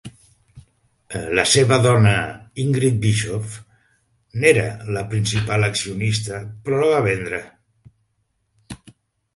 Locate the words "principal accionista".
5.13-6.43